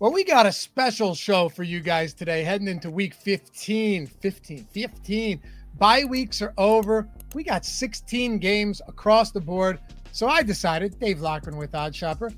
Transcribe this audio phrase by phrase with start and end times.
[0.00, 4.06] Well, we got a special show for you guys today, heading into week 15.
[4.06, 5.42] 15, 15.
[5.76, 7.08] Bye weeks are over.
[7.34, 9.80] We got 16 games across the board.
[10.12, 12.32] So I decided, Dave Lockman with OddsShopper,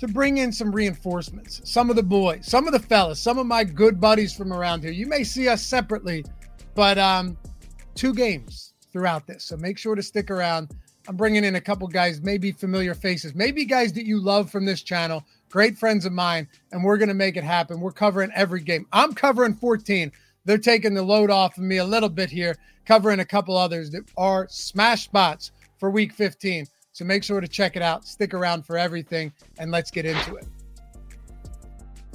[0.00, 1.62] to bring in some reinforcements.
[1.64, 4.82] Some of the boys, some of the fellas, some of my good buddies from around
[4.82, 4.92] here.
[4.92, 6.26] You may see us separately,
[6.74, 7.38] but um,
[7.94, 9.44] two games throughout this.
[9.44, 10.76] So make sure to stick around.
[11.08, 14.66] I'm bringing in a couple guys, maybe familiar faces, maybe guys that you love from
[14.66, 17.80] this channel, great friends of mine, and we're going to make it happen.
[17.80, 18.86] We're covering every game.
[18.92, 20.12] I'm covering 14.
[20.44, 23.90] They're taking the load off of me a little bit here, covering a couple others
[23.90, 26.66] that are smash spots for week 15.
[26.92, 28.06] So make sure to check it out.
[28.06, 30.46] Stick around for everything, and let's get into it.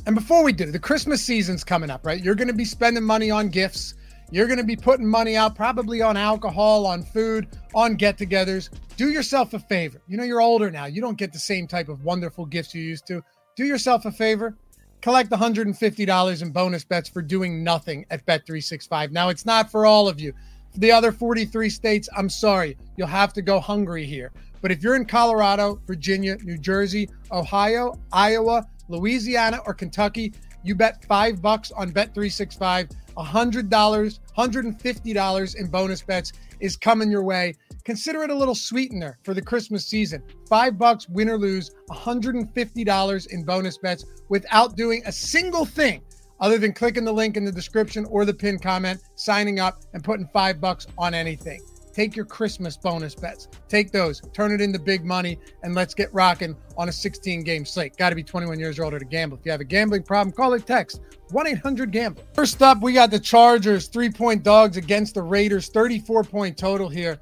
[0.06, 2.22] And before we do, the Christmas season's coming up, right?
[2.22, 3.94] You're going to be spending money on gifts.
[4.34, 8.72] You're going to be putting money out probably on alcohol, on food, on get togethers.
[8.98, 10.02] Do yourself a favor.
[10.08, 10.86] You know, you're older now.
[10.86, 13.24] You don't get the same type of wonderful gifts you used to.
[13.56, 14.58] Do yourself a favor.
[15.02, 19.12] Collect $150 in bonus bets for doing nothing at Bet365.
[19.12, 20.34] Now, it's not for all of you.
[20.72, 22.76] For the other 43 states, I'm sorry.
[22.98, 24.32] You'll have to go hungry here.
[24.64, 31.06] But if you're in Colorado, Virginia, New Jersey, Ohio, Iowa, Louisiana, or Kentucky, you bet
[31.06, 32.90] five bucks on Bet365.
[33.18, 37.54] $100, $150 in bonus bets is coming your way.
[37.84, 40.24] Consider it a little sweetener for the Christmas season.
[40.48, 46.02] Five bucks, win or lose, $150 in bonus bets without doing a single thing
[46.40, 50.04] other than clicking the link in the description or the pinned comment, signing up, and
[50.04, 51.62] putting five bucks on anything.
[51.94, 53.48] Take your Christmas bonus bets.
[53.70, 57.66] Take those, turn it into big money, and let's get rocking on a 16 game
[57.66, 57.96] slate.
[57.98, 59.38] Got to be 21 years or older to gamble.
[59.38, 62.24] If you have a gambling problem, call or text 1 800 Gambler.
[62.34, 66.90] First up, we got the Chargers, three point dogs against the Raiders, 34 point total
[66.90, 67.20] here.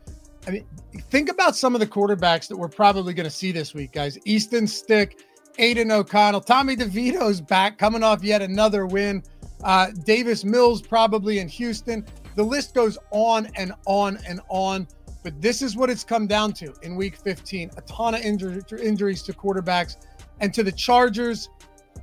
[0.47, 0.65] I mean,
[1.09, 4.17] think about some of the quarterbacks that we're probably going to see this week, guys.
[4.25, 5.23] Easton Stick,
[5.59, 9.21] Aidan O'Connell, Tommy DeVito's back, coming off yet another win.
[9.63, 12.05] Uh, Davis Mills probably in Houston.
[12.35, 14.87] The list goes on and on and on.
[15.23, 18.61] But this is what it's come down to in week 15 a ton of injury,
[18.81, 19.97] injuries to quarterbacks
[20.39, 21.49] and to the Chargers.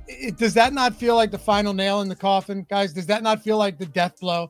[0.07, 2.93] It, does that not feel like the final nail in the coffin, guys?
[2.93, 4.49] Does that not feel like the death blow?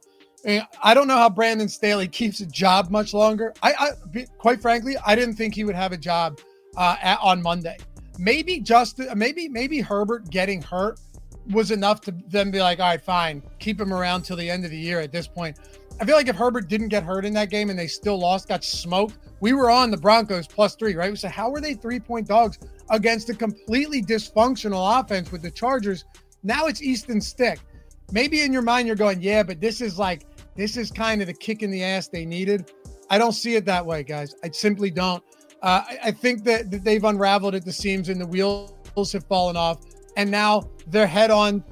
[0.84, 3.54] I, don't know how Brandon Staley keeps a job much longer.
[3.62, 3.74] I,
[4.14, 6.40] I quite frankly, I didn't think he would have a job
[6.78, 7.78] uh, at, on Monday.
[8.18, 11.00] Maybe just maybe maybe Herbert getting hurt
[11.50, 14.66] was enough to then be like, all right, fine, keep him around till the end
[14.66, 15.00] of the year.
[15.00, 15.58] At this point,
[16.00, 18.48] I feel like if Herbert didn't get hurt in that game and they still lost,
[18.48, 21.10] got smoked, we were on the Broncos plus three, right?
[21.10, 25.52] We said, how are they three point dogs against a completely dysfunctional offense with the
[25.52, 26.06] Chargers?
[26.44, 27.60] Now it's Easton Stick.
[28.12, 31.28] Maybe in your mind you're going, yeah, but this is like this is kind of
[31.28, 32.72] the kick in the ass they needed.
[33.10, 34.36] I don't see it that way, guys.
[34.44, 35.24] I simply don't.
[35.62, 38.72] Uh, I, I, think that, that they've unraveled at the seams and the wheels
[39.12, 39.80] have fallen off,
[40.20, 41.64] and now they're head on,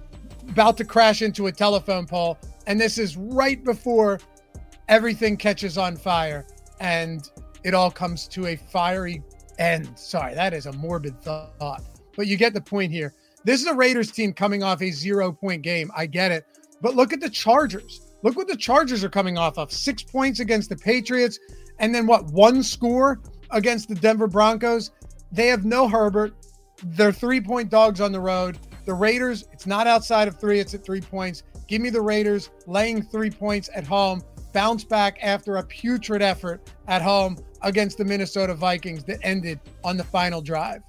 [0.47, 2.37] about to crash into a telephone pole.
[2.65, 4.21] And this is right before
[4.87, 6.47] everything catches on fire
[6.79, 7.29] and
[7.65, 9.21] it all comes to a fiery
[9.59, 9.89] end.
[9.99, 11.83] Sorry, that is a morbid thought,
[12.15, 13.13] but you get the point here.
[13.43, 15.91] This is a Raiders team coming off a zero point game.
[15.93, 16.45] I get it.
[16.81, 18.13] But look at the Chargers.
[18.23, 21.37] Look what the Chargers are coming off of six points against the Patriots,
[21.79, 23.19] and then what, one score
[23.51, 24.91] against the Denver Broncos?
[25.33, 26.33] They have no Herbert.
[26.83, 28.57] They're three point dogs on the road.
[28.85, 31.43] The Raiders, it's not outside of three, it's at three points.
[31.67, 34.23] Give me the Raiders laying three points at home,
[34.53, 39.97] bounce back after a putrid effort at home against the Minnesota Vikings that ended on
[39.97, 40.81] the final drive.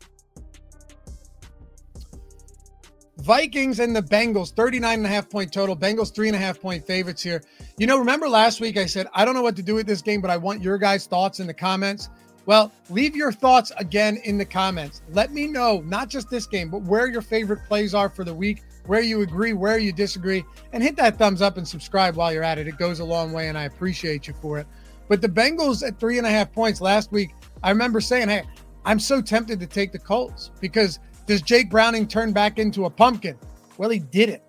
[3.18, 5.76] Vikings and the Bengals, 39 and a half point total.
[5.76, 7.42] Bengals, three and a half point favorites here.
[7.76, 10.02] You know, remember last week I said, I don't know what to do with this
[10.02, 12.08] game, but I want your guys' thoughts in the comments.
[12.48, 15.02] Well, leave your thoughts again in the comments.
[15.10, 18.32] Let me know, not just this game, but where your favorite plays are for the
[18.32, 20.42] week, where you agree, where you disagree,
[20.72, 22.66] and hit that thumbs up and subscribe while you're at it.
[22.66, 24.66] It goes a long way, and I appreciate you for it.
[25.08, 28.44] But the Bengals at three and a half points last week, I remember saying, hey,
[28.86, 32.90] I'm so tempted to take the Colts because does Jake Browning turn back into a
[32.90, 33.36] pumpkin?
[33.76, 34.42] Well, he didn't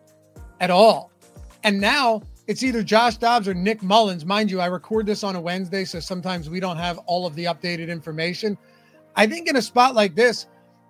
[0.62, 1.12] at all.
[1.66, 4.26] And now it's either Josh Dobbs or Nick Mullens.
[4.26, 7.36] Mind you, I record this on a Wednesday, so sometimes we don't have all of
[7.36, 8.58] the updated information.
[9.16, 10.48] I think in a spot like this,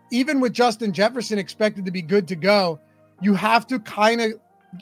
[0.09, 2.79] even with Justin Jefferson expected to be good to go,
[3.21, 4.31] you have to kind of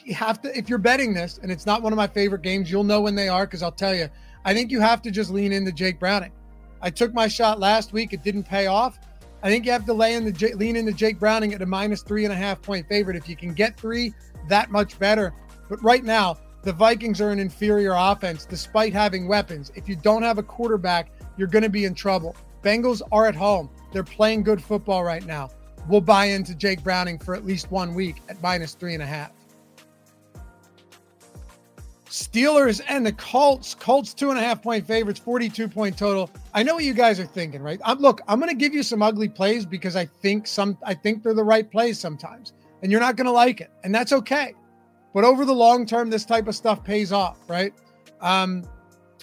[0.06, 2.70] you have to, if you're betting this, and it's not one of my favorite games,
[2.70, 4.08] you'll know when they are because I'll tell you.
[4.46, 6.32] I think you have to just lean into Jake Browning.
[6.84, 9.00] I took my shot last week; it didn't pay off.
[9.42, 12.04] I think you have to lay in the lean into Jake Browning at a minus
[12.04, 13.18] three and a half point favorite.
[13.18, 14.14] If you can get three,
[14.48, 15.34] that much better.
[15.70, 19.72] But right now, the Vikings are an inferior offense despite having weapons.
[19.76, 22.36] If you don't have a quarterback, you're going to be in trouble.
[22.64, 23.70] Bengals are at home.
[23.92, 25.50] They're playing good football right now.
[25.88, 29.06] We'll buy into Jake Browning for at least one week at minus three and a
[29.06, 29.32] half.
[32.10, 33.76] Steelers and the Colts.
[33.76, 36.30] Colts two and a half point favorites, 42 point total.
[36.54, 37.80] I know what you guys are thinking, right?
[37.86, 40.94] I'm, look, I'm going to give you some ugly plays because I think some, I
[40.94, 44.14] think they're the right plays sometimes, and you're not going to like it, and that's
[44.14, 44.56] okay.
[45.18, 47.74] But over the long term, this type of stuff pays off, right?
[48.22, 48.64] Um,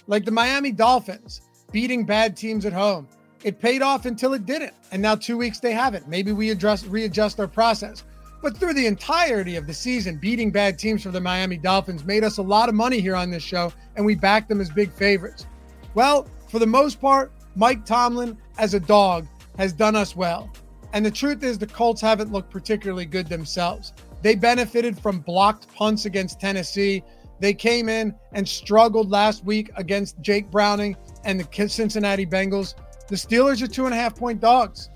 [0.08, 3.06] like the Miami Dolphins beating bad teams at home.
[3.44, 4.73] It paid off until it didn't.
[4.91, 6.08] And now two weeks they haven't.
[6.08, 8.02] Maybe we adjust readjust our process.
[8.43, 12.25] But through the entirety of the season, beating bad teams for the Miami Dolphins made
[12.25, 14.91] us a lot of money here on this show, and we backed them as big
[14.91, 15.46] favorites.
[15.94, 20.50] Well, for the most part, Mike Tomlin, as a dog, has done us well.
[20.93, 23.93] And the truth is, the Colts haven't looked particularly good themselves.
[24.25, 27.05] They benefited from blocked punts against Tennessee.
[27.41, 32.75] They came in and struggled last week against Jake Browning and the Cincinnati Bengals.
[33.09, 34.88] The Steelers are two and a half point dogs.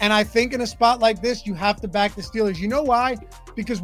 [0.00, 2.58] And I think in a spot like this, you have to back the Steelers.
[2.58, 3.16] You know why?
[3.56, 3.82] Because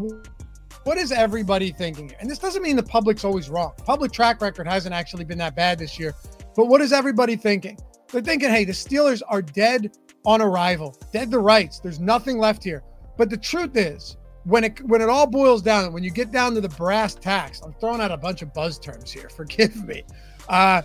[0.85, 2.15] what is everybody thinking?
[2.21, 3.73] And this doesn't mean the public's always wrong.
[3.85, 6.15] Public track record hasn't actually been that bad this year.
[6.55, 7.81] But what is everybody thinking?
[8.13, 11.81] They're thinking, hey, the Steelers are dead on arrival, dead to rights.
[11.81, 12.85] There's nothing left here.
[13.19, 16.55] But the truth is, when it when it all boils down, when you get down
[16.55, 19.29] to the brass tacks, I'm throwing out a bunch of buzz terms here.
[19.37, 20.05] Forgive me.
[20.49, 20.83] Uh,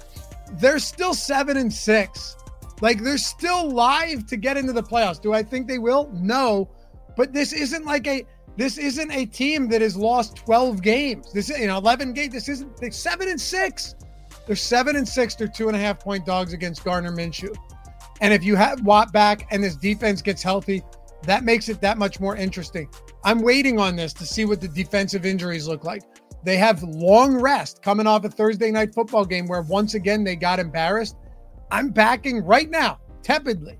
[0.53, 2.35] they're still seven and six.
[2.81, 5.21] Like they're still live to get into the playoffs.
[5.21, 6.09] Do I think they will?
[6.13, 6.69] No.
[7.17, 8.25] But this isn't like a
[8.55, 11.31] this isn't a team that has lost 12 games.
[11.33, 12.33] This is you know 11 games.
[12.33, 13.95] This isn't they're seven and six.
[14.47, 15.35] They're seven and six.
[15.35, 17.55] They're two and a half point dogs against Gardner Minshew.
[18.21, 20.83] And if you have Watt back and this defense gets healthy,
[21.23, 22.89] that makes it that much more interesting.
[23.23, 26.03] I'm waiting on this to see what the defensive injuries look like.
[26.43, 30.35] They have long rest coming off a Thursday night football game where once again they
[30.35, 31.17] got embarrassed.
[31.71, 33.77] I'm backing right now, tepidly,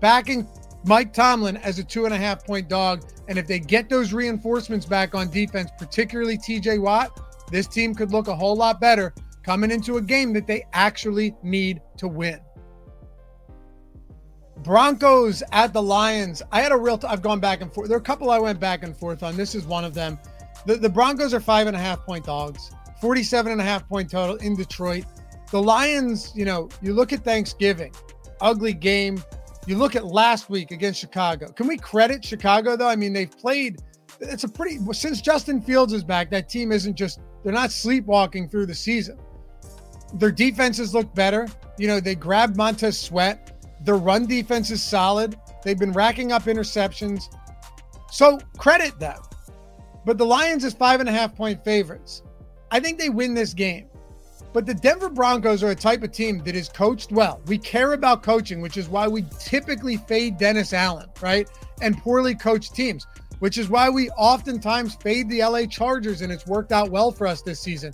[0.00, 0.48] backing
[0.84, 3.08] Mike Tomlin as a two and a half point dog.
[3.28, 7.18] And if they get those reinforcements back on defense, particularly TJ Watt,
[7.50, 9.14] this team could look a whole lot better
[9.44, 12.40] coming into a game that they actually need to win.
[14.62, 16.42] Broncos at the Lions.
[16.52, 17.88] I had a real, i I've gone back and forth.
[17.88, 19.36] There are a couple I went back and forth on.
[19.36, 20.18] This is one of them.
[20.66, 22.70] The, the Broncos are five and a half point dogs,
[23.00, 25.04] 47 and a half point total in Detroit.
[25.50, 27.92] The Lions, you know, you look at Thanksgiving,
[28.40, 29.22] ugly game.
[29.66, 31.50] You look at last week against Chicago.
[31.52, 32.88] Can we credit Chicago though?
[32.88, 33.80] I mean, they've played.
[34.20, 36.30] It's a pretty since Justin Fields is back.
[36.30, 39.18] That team isn't just they're not sleepwalking through the season.
[40.14, 41.48] Their defenses look better.
[41.78, 43.51] You know, they grabbed Montez Sweat.
[43.84, 45.36] Their run defense is solid.
[45.62, 47.24] They've been racking up interceptions.
[48.10, 49.18] So credit them.
[50.04, 52.22] But the Lions is five and a half point favorites.
[52.70, 53.86] I think they win this game.
[54.52, 57.40] But the Denver Broncos are a type of team that is coached well.
[57.46, 61.48] We care about coaching, which is why we typically fade Dennis Allen, right?
[61.80, 63.06] And poorly coached teams,
[63.38, 67.26] which is why we oftentimes fade the LA Chargers, and it's worked out well for
[67.26, 67.92] us this season.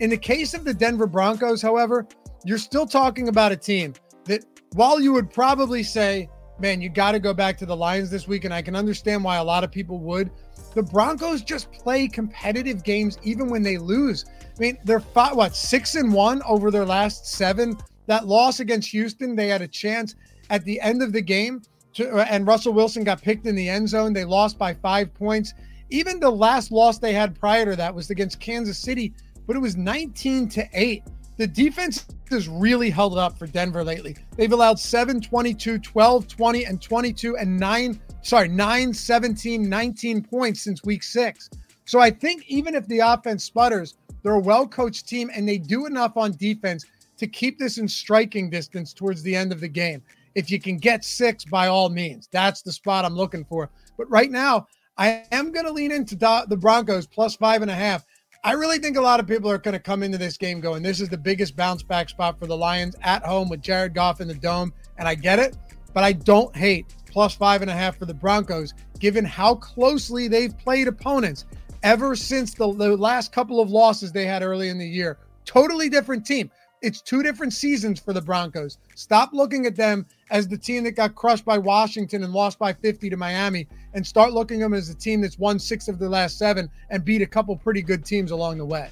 [0.00, 2.06] In the case of the Denver Broncos, however,
[2.44, 3.92] you're still talking about a team
[4.24, 4.44] that,
[4.74, 8.26] while you would probably say, man, you got to go back to the Lions this
[8.26, 10.30] week, and I can understand why a lot of people would
[10.74, 14.24] the Broncos just play competitive games even when they lose.
[14.56, 17.76] I mean, they're five, what six and one over their last seven.
[18.06, 20.14] That loss against Houston, they had a chance
[20.50, 21.62] at the end of the game,
[21.94, 24.12] to, uh, and Russell Wilson got picked in the end zone.
[24.12, 25.52] They lost by five points.
[25.90, 29.12] Even the last loss they had prior to that was against Kansas City,
[29.46, 31.02] but it was 19 to 8.
[31.38, 34.16] The defense has really held up for Denver lately.
[34.36, 40.62] They've allowed 7, 22, 12, 20, and 22, and 9 sorry, 9, 17, 19 points
[40.62, 41.48] since week six.
[41.84, 45.58] So I think even if the offense sputters, they're a well coached team and they
[45.58, 46.84] do enough on defense
[47.16, 50.02] to keep this in striking distance towards the end of the game.
[50.34, 53.70] If you can get six, by all means, that's the spot I'm looking for.
[53.96, 54.66] But right now,
[54.96, 58.04] I am going to lean into the Broncos plus five and a half.
[58.44, 60.82] I really think a lot of people are going to come into this game going,
[60.82, 64.20] this is the biggest bounce back spot for the Lions at home with Jared Goff
[64.20, 64.72] in the dome.
[64.96, 65.56] And I get it,
[65.92, 70.28] but I don't hate plus five and a half for the Broncos, given how closely
[70.28, 71.46] they've played opponents
[71.82, 75.18] ever since the, the last couple of losses they had early in the year.
[75.44, 76.50] Totally different team.
[76.80, 78.78] It's two different seasons for the Broncos.
[78.94, 82.72] Stop looking at them as the team that got crushed by Washington and lost by
[82.72, 85.98] 50 to Miami, and start looking at them as a team that's won six of
[85.98, 88.90] the last seven and beat a couple pretty good teams along the way.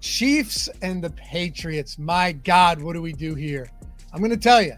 [0.00, 1.98] Chiefs and the Patriots.
[1.98, 3.70] My God, what do we do here?
[4.12, 4.74] I'm going to tell you,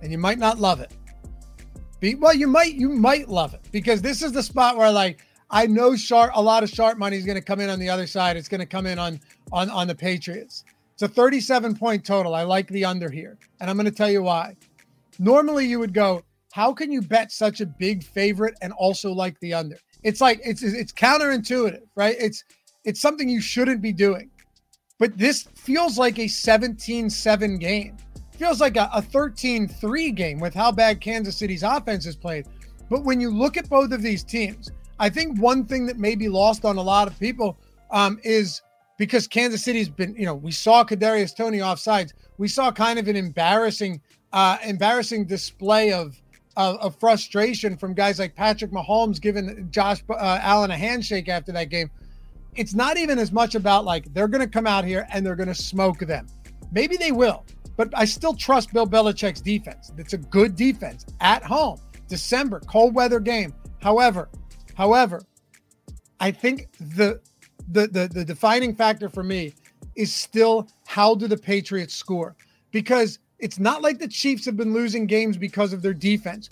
[0.00, 0.92] and you might not love it.
[2.00, 5.24] Be, well, you might you might love it because this is the spot where like
[5.50, 7.90] I know sharp a lot of sharp money is going to come in on the
[7.90, 8.36] other side.
[8.36, 9.20] It's going to come in on
[9.52, 10.64] on on the Patriots.
[11.02, 12.32] It's a 37 point total.
[12.32, 14.54] I like the under here, and I'm going to tell you why.
[15.18, 19.36] Normally, you would go, how can you bet such a big favorite and also like
[19.40, 19.76] the under?
[20.04, 22.14] It's like it's it's counterintuitive, right?
[22.20, 22.44] It's
[22.84, 24.30] it's something you shouldn't be doing.
[25.00, 27.96] But this feels like a 17-7 game.
[28.38, 32.46] Feels like a, a 13-3 game with how bad Kansas City's offense is played.
[32.88, 36.14] But when you look at both of these teams, I think one thing that may
[36.14, 37.58] be lost on a lot of people
[37.90, 38.62] um, is
[39.02, 42.12] because Kansas City's been, you know, we saw Kadarius Toney offsides.
[42.38, 44.00] We saw kind of an embarrassing,
[44.32, 46.16] uh, embarrassing display of,
[46.56, 51.50] of, of frustration from guys like Patrick Mahomes giving Josh uh, Allen a handshake after
[51.50, 51.90] that game.
[52.54, 55.34] It's not even as much about like they're going to come out here and they're
[55.34, 56.28] going to smoke them.
[56.70, 57.44] Maybe they will,
[57.76, 59.90] but I still trust Bill Belichick's defense.
[59.98, 61.80] It's a good defense at home.
[62.06, 63.52] December, cold weather game.
[63.80, 64.28] However,
[64.74, 65.22] However,
[66.20, 67.20] I think the
[67.72, 69.54] the the, the defining factor for me
[69.96, 72.36] is still how do the Patriots score?
[72.70, 76.48] Because it's not like the Chiefs have been losing games because of their defense.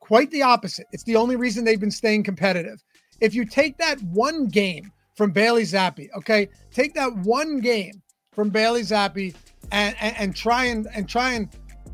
[0.00, 0.86] Quite the opposite.
[0.92, 2.82] It's the only reason they've been staying competitive.
[3.20, 8.50] If you take that one game from Bailey Zappe, okay, take that one game from
[8.50, 9.34] Bailey Zappe
[9.72, 11.48] and, and, and try and and try and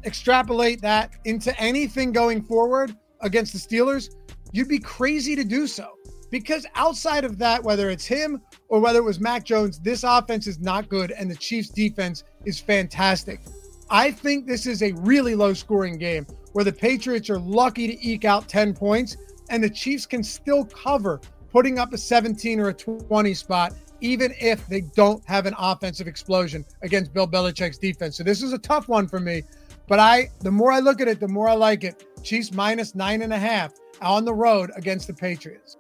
[0.05, 4.15] extrapolate that into anything going forward against the Steelers,
[4.53, 5.93] you'd be crazy to do so.
[6.33, 10.47] Because outside of that, whether it's him or whether it was Mac Jones, this offense
[10.47, 13.43] is not good and the Chiefs defense is fantastic.
[13.91, 18.07] I think this is a really low scoring game where the Patriots are lucky to
[18.07, 19.19] eke out 10 points
[19.51, 21.21] and the Chiefs can still cover
[21.51, 26.07] putting up a 17 or a 20 spot, even if they don't have an offensive
[26.07, 28.17] explosion against Bill Belichick's defense.
[28.17, 29.43] So this is a tough one for me.
[29.87, 32.07] But I, the more I look at it, the more I like it.
[32.23, 35.77] Chiefs minus nine and a half on the road against the Patriots.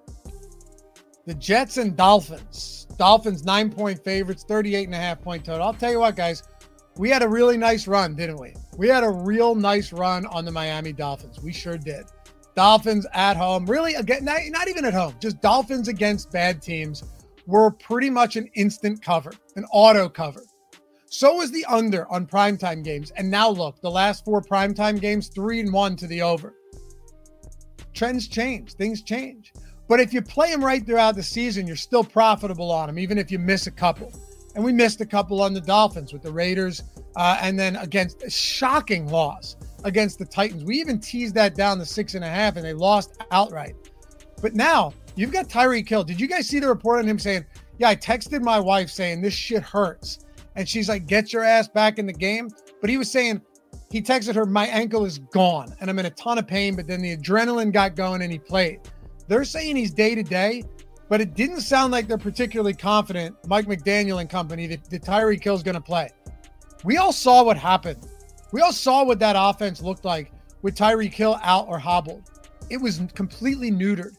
[1.26, 2.86] The Jets and Dolphins.
[2.98, 5.66] Dolphins nine point favorites, 38 and a half point total.
[5.66, 6.42] I'll tell you what, guys,
[6.96, 8.54] we had a really nice run, didn't we?
[8.76, 11.40] We had a real nice run on the Miami Dolphins.
[11.40, 12.06] We sure did.
[12.54, 17.02] Dolphins at home, really again, not, not even at home, just Dolphins against bad teams
[17.46, 20.44] were pretty much an instant cover, an auto cover.
[21.06, 23.10] So was the under on primetime games.
[23.12, 26.54] And now look, the last four primetime games, three and one to the over
[27.94, 29.52] trends change, things change.
[29.92, 33.18] But if you play them right throughout the season, you're still profitable on them, even
[33.18, 34.10] if you miss a couple.
[34.54, 36.82] And we missed a couple on the Dolphins with the Raiders,
[37.14, 40.64] uh, and then against a shocking loss against the Titans.
[40.64, 43.74] We even teased that down to six and a half, and they lost outright.
[44.40, 46.04] But now you've got Tyreek Hill.
[46.04, 47.44] Did you guys see the report on him saying,
[47.76, 50.20] "Yeah, I texted my wife saying this shit hurts,"
[50.56, 52.48] and she's like, "Get your ass back in the game."
[52.80, 53.42] But he was saying,
[53.90, 56.74] he texted her, My ankle is gone and I'm in a ton of pain.
[56.74, 58.80] But then the adrenaline got going and he played.
[59.28, 60.64] They're saying he's day to day,
[61.08, 65.42] but it didn't sound like they're particularly confident, Mike McDaniel and company, that, that Tyreek
[65.42, 66.10] Hill's going to play.
[66.84, 68.06] We all saw what happened.
[68.52, 72.30] We all saw what that offense looked like with Tyreek Hill out or hobbled.
[72.70, 74.16] It was completely neutered.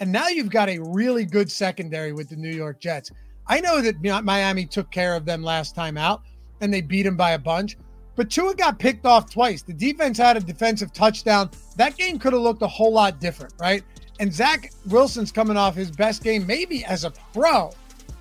[0.00, 3.10] And now you've got a really good secondary with the New York Jets.
[3.46, 6.22] I know that Miami took care of them last time out
[6.60, 7.76] and they beat them by a bunch,
[8.16, 9.62] but Tua got picked off twice.
[9.62, 11.50] The defense had a defensive touchdown.
[11.76, 13.82] That game could have looked a whole lot different, right?
[14.20, 17.70] And Zach Wilson's coming off his best game, maybe as a pro,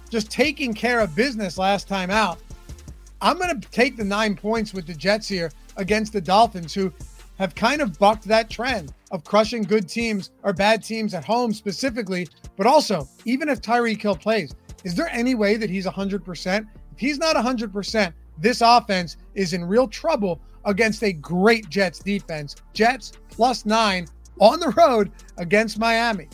[0.10, 2.40] just taking care of business last time out.
[3.22, 6.92] I'm going to take the nine points with the Jets here against the Dolphins, who
[7.38, 11.54] have kind of bucked that trend of crushing good teams or bad teams at home
[11.54, 12.28] specifically.
[12.58, 16.68] But also, even if Tyreek Hill plays, is there any way that he's 100%?
[16.92, 22.56] If he's not 100%, this offense is in real trouble against a great Jets defense.
[22.74, 24.08] Jets plus nine
[24.40, 26.28] on the road against Miami.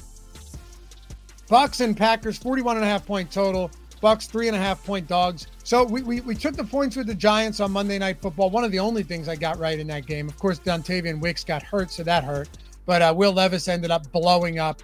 [1.49, 3.71] Bucks and Packers, 41 and a half point total.
[4.01, 5.47] Bucks, three and a half point dogs.
[5.63, 8.49] So we, we, we took the points with the Giants on Monday Night Football.
[8.49, 10.29] One of the only things I got right in that game.
[10.29, 12.49] Of course, Dontayvion Wicks got hurt, so that hurt.
[12.85, 14.81] But uh, Will Levis ended up blowing up.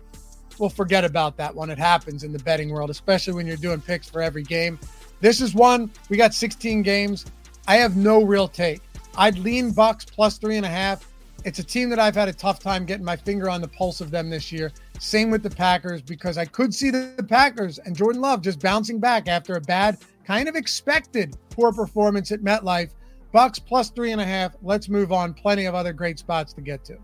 [0.60, 1.70] We'll forget about that one.
[1.70, 4.80] It happens in the betting world, especially when you're doing picks for every game.
[5.22, 5.92] This is one.
[6.10, 7.26] We got 16 games.
[7.68, 8.82] I have no real take.
[9.18, 11.08] I'd lean Bucks plus three and a half.
[11.46, 14.02] It's a team that I've had a tough time getting my finger on the pulse
[14.02, 14.72] of them this year.
[15.00, 19.00] Same with the Packers because I could see the Packers and Jordan Love just bouncing
[19.00, 22.90] back after a bad kind of expected poor performance at MetLife.
[23.32, 24.56] Bucks plus three and a half.
[24.64, 25.36] Let's move on.
[25.36, 26.98] Plenty of other great spots to get to.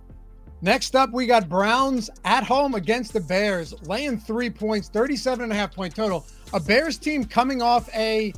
[0.64, 5.52] Next up, we got Browns at home against the Bears, laying three points, 37 and
[5.52, 6.26] a half point total.
[6.56, 8.34] A Bears team coming off a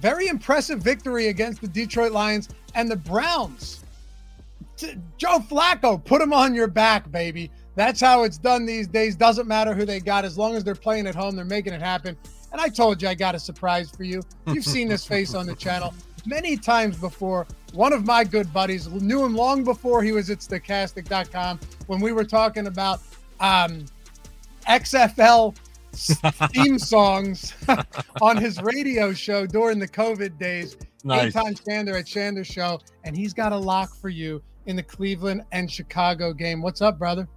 [0.00, 3.85] very impressive victory against the Detroit Lions and the Browns.
[5.16, 7.50] Joe Flacco, put him on your back, baby.
[7.74, 9.16] That's how it's done these days.
[9.16, 10.24] Doesn't matter who they got.
[10.24, 12.16] As long as they're playing at home, they're making it happen.
[12.52, 14.22] And I told you I got a surprise for you.
[14.46, 17.46] You've seen this face on the channel many times before.
[17.72, 22.12] One of my good buddies knew him long before he was at stokastic.com when we
[22.12, 23.00] were talking about
[23.40, 23.84] um,
[24.68, 25.54] XFL
[26.52, 27.54] theme songs
[28.22, 30.76] on his radio show during the COVID days.
[31.04, 31.34] Nice.
[31.34, 32.80] Eytan Shander at Shander Show.
[33.04, 36.60] And he's got a lock for you in the Cleveland and Chicago game.
[36.60, 37.28] What's up, brother?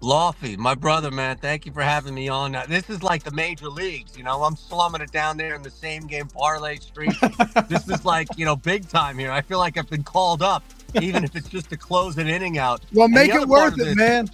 [0.00, 2.52] Lofty, my brother, man, thank you for having me on.
[2.68, 4.42] This is like the major leagues, you know.
[4.42, 7.14] I'm slumming it down there in the same game parlay street.
[7.68, 9.30] this is like, you know, big time here.
[9.30, 10.62] I feel like I've been called up,
[11.00, 12.82] even if it's just to close an inning out.
[12.92, 14.28] Well, make it worth it, this, man.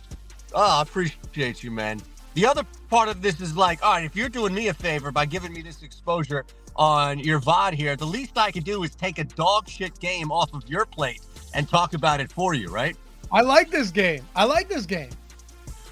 [0.53, 2.01] Oh, I appreciate you, man.
[2.35, 5.13] The other part of this is like, all right, if you're doing me a favor
[5.13, 8.97] by giving me this exposure on your VOD here, the least I could do is
[8.97, 11.21] take a dog shit game off of your plate
[11.55, 12.97] and talk about it for you, right?
[13.33, 14.27] I like this game.
[14.35, 15.11] I like this game.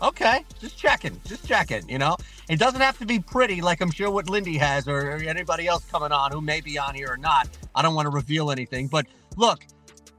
[0.00, 1.88] Okay, just checking, just checking.
[1.88, 2.16] You know,
[2.48, 5.84] it doesn't have to be pretty, like I'm sure what Lindy has or anybody else
[5.86, 7.48] coming on who may be on here or not.
[7.74, 9.64] I don't want to reveal anything, but look,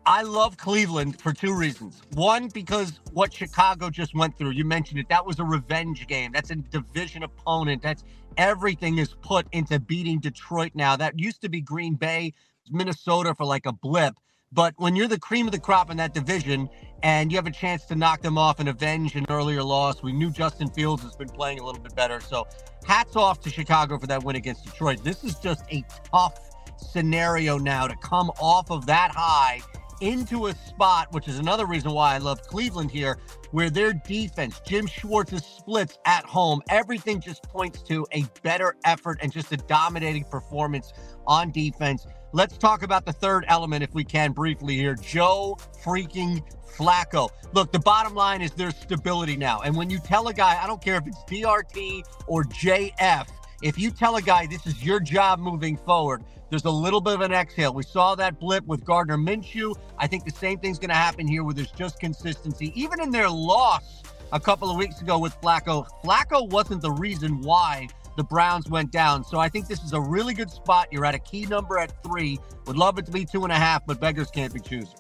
[0.06, 2.02] I love Cleveland for two reasons.
[2.14, 6.32] One, because what Chicago just went through, you mentioned it, that was a revenge game.
[6.34, 7.82] That's a division opponent.
[7.82, 8.04] That's
[8.36, 10.96] everything is put into beating Detroit now.
[10.96, 12.34] That used to be Green Bay,
[12.70, 14.16] Minnesota for like a blip.
[14.52, 16.70] But when you're the cream of the crop in that division
[17.04, 20.12] and you have a chance to knock them off and avenge an earlier loss, we
[20.12, 22.20] knew Justin Fields has been playing a little bit better.
[22.20, 22.48] So
[22.86, 25.04] hats off to Chicago for that win against Detroit.
[25.04, 26.40] This is just a tough
[26.78, 29.62] scenario now to come off of that high
[30.02, 33.20] into a spot, which is another reason why I love Cleveland here,
[33.52, 39.20] where their defense, Jim Schwartz's splits at home, everything just points to a better effort
[39.22, 40.94] and just a dominating performance
[41.28, 42.08] on defense.
[42.32, 44.94] Let's talk about the third element, if we can, briefly here.
[44.94, 47.30] Joe freaking Flacco.
[47.54, 49.62] Look, the bottom line is there's stability now.
[49.62, 53.28] And when you tell a guy, I don't care if it's DRT or JF,
[53.64, 57.16] if you tell a guy this is your job moving forward, there's a little bit
[57.16, 57.74] of an exhale.
[57.74, 59.76] We saw that blip with Gardner Minshew.
[59.98, 62.72] I think the same thing's going to happen here where there's just consistency.
[62.80, 67.42] Even in their loss a couple of weeks ago with Flacco, Flacco wasn't the reason
[67.42, 67.88] why
[68.20, 69.24] the Browns went down.
[69.24, 70.90] So I think this is a really good spot.
[70.92, 72.38] You're at a key number at three.
[72.68, 74.94] Would love it to be two and a half, but beggars can't be choosers.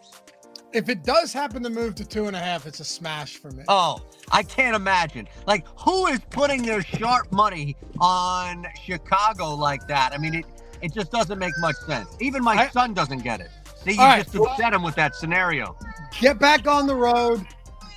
[0.71, 3.51] If it does happen to move to two and a half, it's a smash for
[3.51, 3.65] me.
[3.67, 3.99] Oh,
[4.31, 5.27] I can't imagine.
[5.47, 10.13] Like, who is putting their sharp money on Chicago like that?
[10.13, 10.45] I mean, it,
[10.81, 12.15] it just doesn't make much sense.
[12.21, 13.49] Even my I, son doesn't get it.
[13.83, 15.75] See, you just right, upset him with that scenario.
[16.21, 17.45] Get back on the road.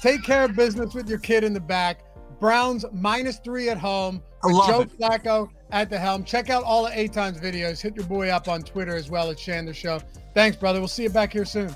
[0.01, 2.01] Take care of business with your kid in the back.
[2.43, 4.21] Browns minus three at home.
[4.43, 4.99] With Joe it.
[4.99, 6.25] Flacco at the helm.
[6.25, 7.81] Check out all of Eytan's videos.
[7.81, 10.01] Hit your boy up on Twitter as well at Shander Show.
[10.35, 10.81] Thanks, brother.
[10.81, 11.75] We'll see you back here soon.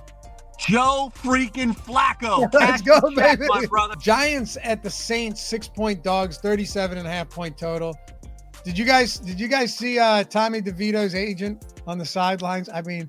[0.59, 2.53] Joe freaking Flacco.
[2.53, 3.49] Let's go, check, baby.
[4.01, 7.97] Giants at the Saints, six point dogs, 37 and a half point total.
[8.65, 12.69] Did you guys did you guys see uh, Tommy DeVito's agent on the sidelines?
[12.69, 13.09] I mean,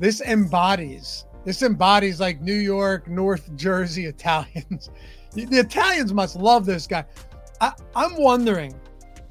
[0.00, 4.90] this embodies this embodies like New York, North Jersey Italians.
[5.32, 7.04] The Italians must love this guy.
[7.60, 8.74] I, I'm wondering,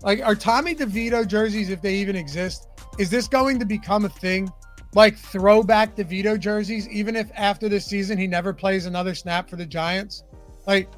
[0.01, 4.09] like, are Tommy DeVito jerseys, if they even exist, is this going to become a
[4.09, 4.51] thing?
[4.93, 9.55] Like throwback DeVito jerseys, even if after this season he never plays another snap for
[9.55, 10.23] the Giants?
[10.65, 10.89] Like,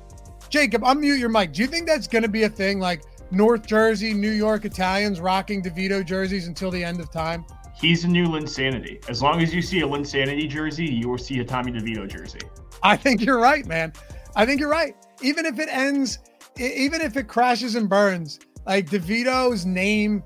[0.49, 1.53] Jacob, unmute your mic.
[1.53, 2.79] Do you think that's going to be a thing?
[2.79, 7.45] Like North Jersey, New York Italians rocking DeVito jerseys until the end of time?
[7.79, 9.07] He's a new Linsanity.
[9.09, 12.39] As long as you see a Linsanity jersey, you will see a Tommy DeVito jersey.
[12.83, 13.93] I think you're right, man.
[14.39, 14.95] I think you're right.
[15.21, 16.19] Even if it ends,
[16.57, 20.23] even if it crashes and burns, like DeVito's name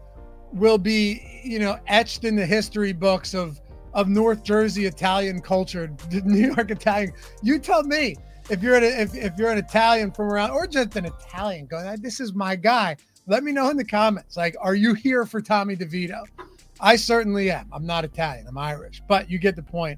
[0.52, 3.60] will be, you know, etched in the history books of
[3.95, 7.12] of North Jersey Italian culture, New York Italian.
[7.41, 8.15] You tell me
[8.52, 11.99] if you're an if, if you're an Italian from around or just an Italian going,
[11.99, 12.95] this is my guy.
[13.26, 14.38] Let me know in the comments.
[14.38, 16.23] Like, are you here for Tommy DeVito?
[16.80, 17.67] I certainly am.
[17.73, 18.45] I'm not Italian.
[18.45, 19.97] I'm Irish, but you get the point.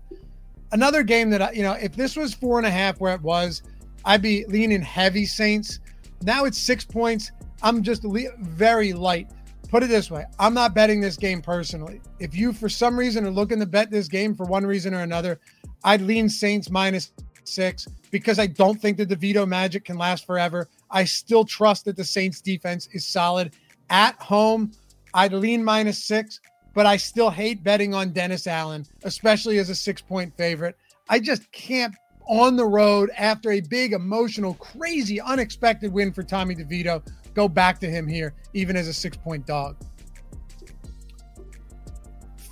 [0.71, 3.21] Another game that I, you know, if this was four and a half where it
[3.21, 3.61] was,
[4.05, 5.79] I'd be leaning heavy Saints.
[6.21, 7.31] Now it's six points.
[7.61, 9.29] I'm just le- very light.
[9.69, 11.99] Put it this way I'm not betting this game personally.
[12.19, 15.01] If you, for some reason, are looking to bet this game for one reason or
[15.01, 15.39] another,
[15.83, 17.11] I'd lean Saints minus
[17.43, 20.69] six because I don't think the DeVito magic can last forever.
[20.91, 23.53] I still trust that the Saints defense is solid.
[23.89, 24.71] At home,
[25.13, 26.39] I'd lean minus six.
[26.75, 30.75] but I still hate betting on Dennis Allen, especially as a six point favorite.
[31.09, 31.95] I just can't
[32.27, 37.01] on the road after a big, emotional, crazy, unexpected win for Tommy DeVito
[37.35, 39.75] go back to him here, even as a six point dog.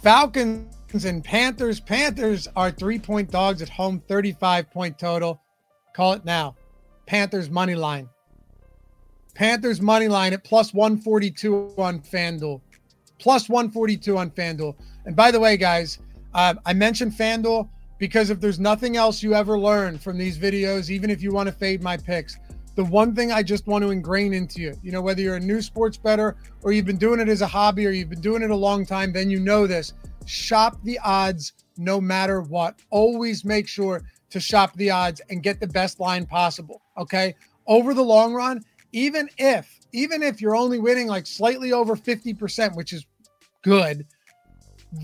[0.03, 1.79] Falcons and Panthers.
[1.79, 5.41] Panthers are three point dogs at home, 35 point total.
[5.95, 6.55] Call it now.
[7.07, 8.09] Panthers money line.
[9.33, 12.61] Panthers money line at plus 142 on FanDuel.
[13.17, 14.75] Plus 142 on FanDuel.
[15.05, 15.99] And by the way, guys,
[16.33, 20.89] uh, I mentioned FanDuel because if there's nothing else you ever learn from these videos,
[20.89, 22.37] even if you want to fade my picks,
[22.75, 25.39] the one thing I just want to ingrain into you, you know, whether you're a
[25.39, 28.41] new sports bettor or you've been doing it as a hobby or you've been doing
[28.41, 29.93] it a long time, then you know this.
[30.25, 32.79] Shop the odds no matter what.
[32.89, 34.01] Always make sure
[34.31, 36.81] to shop the odds and get the best line possible.
[36.97, 37.35] Okay.
[37.67, 42.75] Over the long run, even if, even if you're only winning like slightly over 50%,
[42.75, 43.05] which is
[43.61, 44.05] good,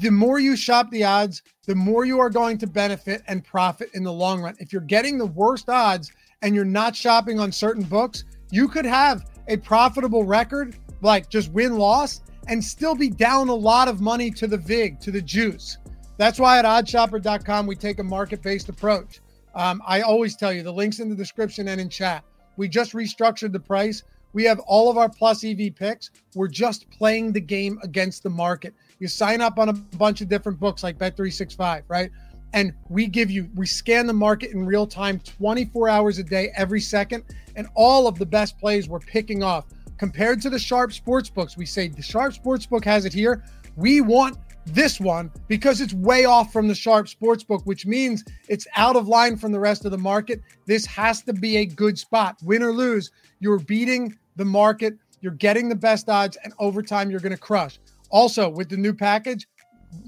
[0.02, 3.89] the more you shop the odds, the more you are going to benefit and profit
[3.93, 4.56] in the long run.
[4.60, 8.86] If you're getting the worst odds, and you're not shopping on certain books, you could
[8.86, 14.02] have a profitable record, like just win loss, and still be down a lot of
[14.02, 15.78] money to the VIG, to the juice.
[16.17, 19.21] That's why at oddsshopper.com, we take a market based approach.
[19.56, 22.23] Um, I always tell you the links in the description and in chat.
[22.58, 24.04] We just restructured the price.
[24.34, 26.12] We have all of our plus EV picks.
[26.36, 28.73] We're just playing the game against the market.
[29.00, 32.12] You sign up on a bunch of different books like Bet365, right?
[32.54, 36.52] and we give you we scan the market in real time 24 hours a day
[36.56, 37.24] every second
[37.56, 39.66] and all of the best plays we're picking off.
[39.98, 43.44] Compared to the sharp sports books we say the sharp sports book has it here.
[43.76, 48.24] We want this one because it's way off from the sharp sports book which means
[48.48, 50.42] it's out of line from the rest of the market.
[50.66, 53.12] This has to be a good spot win or lose.
[53.40, 54.98] You're beating the market.
[55.22, 58.78] You're getting the best odds and over time you're going to crush also with the
[58.78, 59.48] new package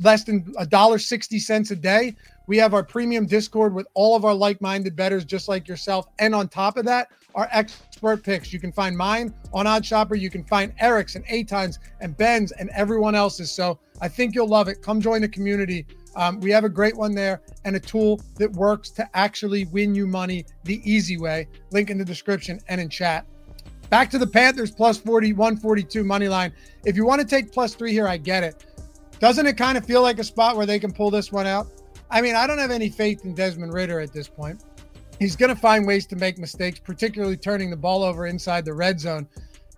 [0.03, 2.15] less than a dollar sixty cents a day.
[2.47, 6.07] We have our premium Discord with all of our like-minded bettors, just like yourself.
[6.19, 8.51] And on top of that, our expert picks.
[8.51, 10.19] You can find mine on OddsShopper.
[10.19, 13.51] You can find Eric's and Eytan's and Ben's and everyone else's.
[13.51, 14.81] So I think you'll love it.
[14.81, 15.85] Come join the community.
[16.15, 19.95] Um, we have a great one there and a tool that works to actually win
[19.95, 21.47] you money the easy way.
[21.71, 23.25] Link in the description and in chat.
[23.91, 26.53] Back to the Panthers plus 40, 142 money line.
[26.85, 28.65] If you want to take plus three here, I get it.
[29.19, 31.67] Doesn't it kind of feel like a spot where they can pull this one out?
[32.09, 34.63] I mean, I don't have any faith in Desmond Ridder at this point.
[35.19, 38.73] He's going to find ways to make mistakes, particularly turning the ball over inside the
[38.73, 39.27] red zone.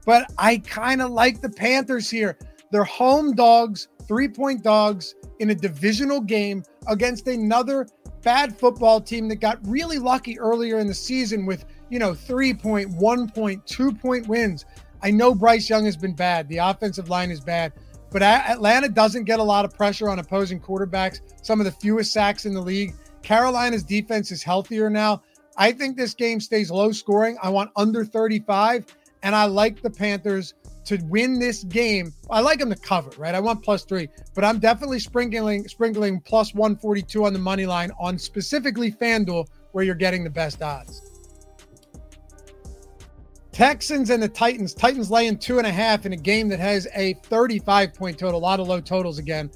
[0.05, 2.37] But I kind of like the Panthers here.
[2.69, 7.87] They're home dogs, three point dogs in a divisional game against another
[8.21, 12.55] bad football team that got really lucky earlier in the season with, you know, three
[12.55, 14.65] point, one point, two point wins.
[15.03, 16.49] I know Bryce Young has been bad.
[16.49, 17.71] The offensive line is bad,
[18.11, 22.11] but Atlanta doesn't get a lot of pressure on opposing quarterbacks, some of the fewest
[22.11, 22.95] sacks in the league.
[23.21, 25.21] Carolina's defense is healthier now.
[25.55, 27.37] I think this game stays low scoring.
[27.43, 28.87] I want under 35,
[29.21, 32.11] and I like the Panthers to win this game.
[32.31, 33.35] I like them to cover, right?
[33.35, 37.91] I want plus three, but I'm definitely sprinkling sprinkling plus 142 on the money line
[37.99, 41.12] on specifically FanDuel, where you're getting the best odds.
[43.53, 44.73] Texans and the Titans.
[44.73, 48.39] Titans laying two and a half in a game that has a 35 point total.
[48.39, 49.49] A lot of low totals again.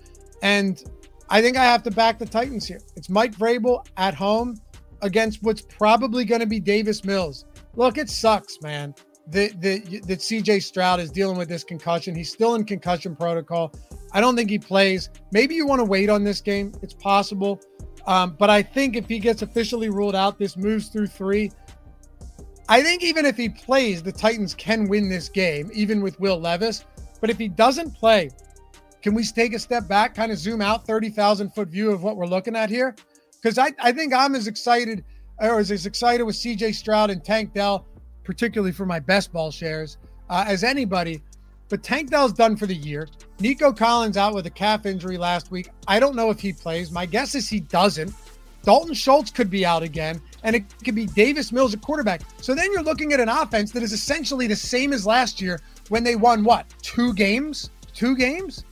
[0.43, 0.81] And
[1.29, 2.79] I think I have to back the Titans here.
[2.95, 4.55] It's Mike Vrabel at home
[5.01, 7.45] against what's probably going to be Davis Mills.
[7.75, 8.93] Look, it sucks, man.
[9.29, 12.15] That that CJ Stroud is dealing with this concussion.
[12.15, 13.73] He's still in concussion protocol.
[14.13, 15.09] I don't think he plays.
[15.31, 16.71] Maybe you want to wait on this game.
[16.81, 17.59] It's possible.
[18.05, 21.51] Um, but I think if he gets officially ruled out, this moves through three.
[22.69, 26.39] I think even if he plays, the Titans can win this game, even with Will
[26.39, 26.83] Levis.
[27.21, 28.29] But if he doesn't play,
[29.01, 32.17] can we take a step back, kind of zoom out 30,000 foot view of what
[32.17, 32.95] we're looking at here?
[33.41, 35.05] Because I, I think I'm as excited
[35.39, 37.85] or as excited with CJ Stroud and Tank Dell,
[38.23, 39.97] particularly for my best ball shares,
[40.29, 41.21] uh, as anybody.
[41.69, 43.07] But Tank Dell's done for the year.
[43.39, 45.69] Nico Collins out with a calf injury last week.
[45.87, 46.91] I don't know if he plays.
[46.91, 48.13] My guess is he doesn't.
[48.63, 52.21] Dalton Schultz could be out again and it could be Davis Mills at quarterback.
[52.41, 55.59] So then you're looking at an offense that is essentially the same as last year
[55.89, 56.65] when they won what?
[56.81, 57.69] Two games?
[57.93, 58.63] Two games?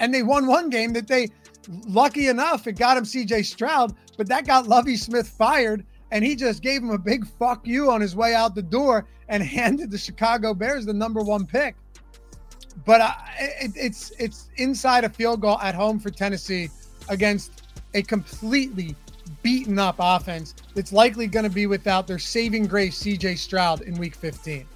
[0.00, 1.28] And they won one game that they
[1.86, 6.34] lucky enough it got him CJ Stroud, but that got Lovie Smith fired and he
[6.34, 9.90] just gave him a big fuck you on his way out the door and handed
[9.90, 11.76] the Chicago Bears the number 1 pick.
[12.86, 16.70] But it, it's it's inside a field goal at home for Tennessee
[17.10, 18.96] against a completely
[19.42, 23.94] beaten up offense that's likely going to be without their saving grace, CJ Stroud, in
[23.94, 24.66] week 15.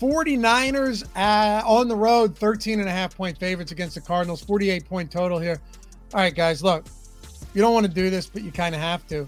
[0.00, 4.86] 49ers uh, on the road, 13 and a half point favorites against the Cardinals, 48
[4.88, 5.60] point total here.
[6.12, 6.84] All right, guys, look,
[7.54, 9.26] you don't want to do this, but you kind of have to.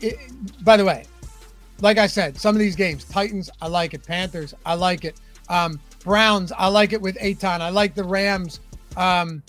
[0.00, 0.18] It,
[0.64, 1.04] by the way,
[1.80, 4.06] like I said, some of these games, Titans, I like it.
[4.06, 5.20] Panthers, I like it.
[5.48, 7.60] Um, Browns, I like it with Eytan.
[7.60, 8.60] I like the Rams.
[8.96, 9.42] Um,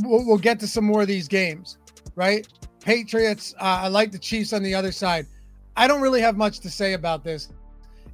[0.00, 1.78] we'll, we'll, get to some more of these games,
[2.14, 2.46] right?
[2.80, 5.26] Patriots, uh, I like the Chiefs on the other side.
[5.76, 7.48] I don't really have much to say about this.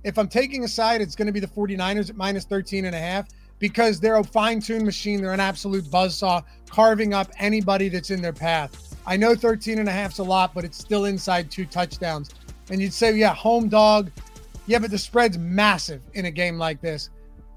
[0.05, 2.95] If I'm taking a side, it's going to be the 49ers at minus 13 and
[2.95, 5.23] a half because they're a fine tuned machine.
[5.23, 8.97] They're an absolute buzzsaw, carving up anybody that's in their path.
[9.07, 12.31] I know 13 and a half's a lot, but it's still inside two touchdowns.
[12.71, 14.11] And you'd say, yeah, home dog.
[14.67, 17.11] Yeah, but the spread's massive in a game like this.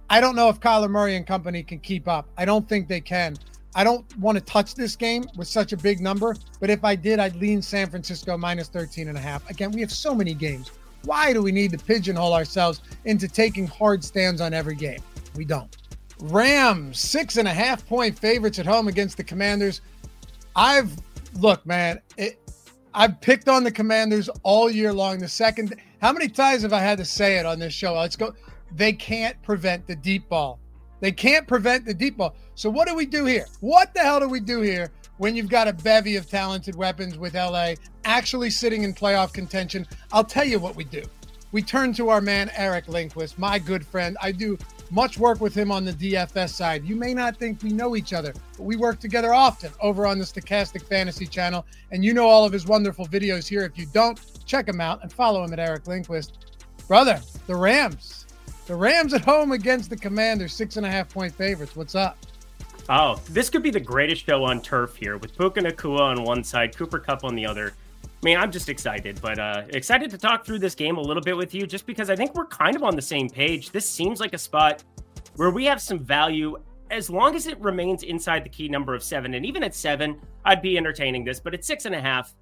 [0.09, 2.29] I don't know if Kyler Murray and company can keep up.
[2.37, 3.35] I don't think they can.
[3.77, 6.95] I don't want to touch this game with such a big number, but if I
[6.95, 9.47] did, I'd lean San Francisco minus 13 and a half.
[9.51, 10.71] Again, we have so many games.
[11.03, 14.97] Why do we need to pigeonhole ourselves into taking hard stands on every game?
[15.35, 15.77] We don't.
[16.19, 19.81] Rams, six and a half point favorites at home against the Commanders.
[20.55, 20.91] I've,
[21.39, 22.39] look, man, it,
[22.95, 25.19] I've picked on the Commanders all year long.
[25.19, 27.93] The second, how many times have I had to say it on this show?
[27.93, 28.33] Let's go.
[28.71, 30.59] They can't prevent the deep ball.
[30.99, 32.35] They can't prevent the deep ball.
[32.55, 33.45] So what do we do here?
[33.59, 37.17] What the hell do we do here when you've got a bevy of talented weapons
[37.17, 37.73] with LA
[38.05, 39.85] actually sitting in playoff contention?
[40.11, 41.03] I'll tell you what we do.
[41.51, 44.17] We turn to our man Eric Lindquist, my good friend.
[44.21, 44.57] I do
[44.89, 46.85] much work with him on the DFS side.
[46.85, 50.17] You may not think we know each other, but we work together often over on
[50.17, 51.65] the Stokastic Fantasy channel.
[51.91, 53.63] And you know all of his wonderful videos here.
[53.63, 56.61] If you don't, check him out and follow him at Eric Lindquist.
[56.87, 58.16] Brother, the Rams.
[58.67, 61.77] The Rams at home against the Commanders, six and a half point favorites.
[61.77, 62.17] What's up?
[62.89, 66.43] Oh, this could be the greatest show on turf here with Puka Nacua on one
[66.43, 67.73] side, Cooper Kupp on the other.
[68.03, 71.23] I mean, I'm just excited, but uh, excited to talk through this game a little
[71.23, 73.71] bit with you just because I think we're kind of on the same page.
[73.71, 74.83] This seems like a spot
[75.37, 76.57] where we have some value
[76.91, 79.35] as long as it remains inside the key number of seven.
[79.35, 82.35] And even at seven, I'd be entertaining this, but at six and a half,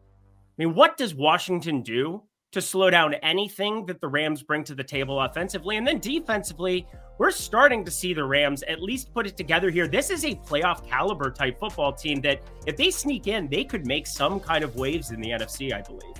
[0.58, 2.24] I mean, what does Washington do
[2.56, 5.76] to slow down anything that the Rams bring to the table offensively.
[5.76, 6.88] And then defensively,
[7.18, 9.90] we're starting to see the Rams at least put it together here.
[9.90, 13.86] This is a playoff caliber type football team that if they sneak in, they could
[13.86, 16.16] make some kind of waves in the NFC, I believe.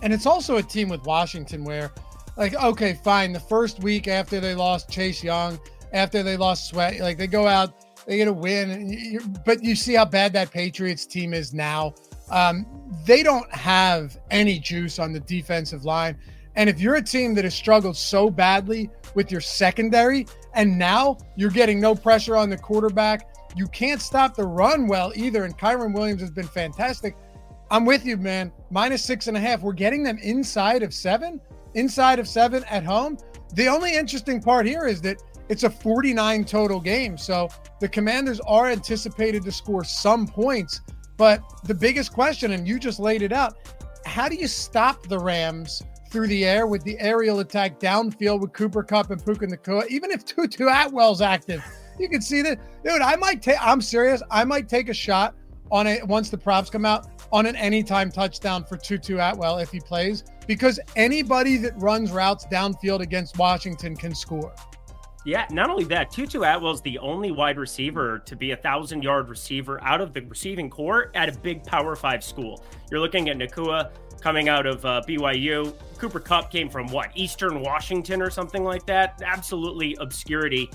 [0.00, 1.92] And it's also a team with Washington where,
[2.38, 3.34] like, okay, fine.
[3.34, 5.60] The first week after they lost Chase Young,
[5.92, 7.74] after they lost Sweat, like they go out,
[8.06, 11.94] they get a win, but you see how bad that Patriots team is now.
[12.30, 12.66] Um,
[13.04, 16.18] they don't have any juice on the defensive line.
[16.56, 21.18] And if you're a team that has struggled so badly with your secondary, and now
[21.36, 25.44] you're getting no pressure on the quarterback, you can't stop the run well either.
[25.44, 27.16] And Kyren Williams has been fantastic.
[27.70, 28.52] I'm with you, man.
[28.70, 29.60] Minus six and a half.
[29.60, 31.40] We're getting them inside of seven,
[31.74, 33.18] inside of seven at home.
[33.54, 37.16] The only interesting part here is that it's a 49 total game.
[37.16, 37.48] So
[37.80, 40.80] the commanders are anticipated to score some points.
[41.18, 43.56] But the biggest question, and you just laid it out,
[44.06, 48.54] how do you stop the Rams through the air with the aerial attack downfield with
[48.54, 49.86] Cooper Kupp and Puka Nacua?
[49.88, 51.62] Even if Tutu Atwell's active,
[51.98, 53.02] you can see that, dude.
[53.02, 53.58] I might take.
[53.60, 54.22] I'm serious.
[54.30, 55.34] I might take a shot
[55.70, 59.70] on it once the props come out on an anytime touchdown for Tutu Atwell if
[59.70, 64.54] he plays, because anybody that runs routes downfield against Washington can score.
[65.28, 69.28] Yeah, not only that, Tutu Atwell's the only wide receiver to be a thousand yard
[69.28, 72.64] receiver out of the receiving corps at a big Power Five school.
[72.90, 73.90] You're looking at Nacua
[74.22, 75.74] coming out of uh, BYU.
[75.98, 79.20] Cooper Kupp came from what Eastern Washington or something like that.
[79.22, 80.70] Absolutely obscurity.